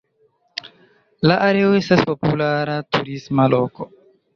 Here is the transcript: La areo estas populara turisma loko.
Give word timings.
La 1.29 1.37
areo 1.49 1.77
estas 1.83 2.03
populara 2.15 2.83
turisma 2.93 3.51
loko. 3.59 3.95